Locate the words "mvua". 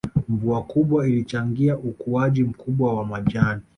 0.29-0.63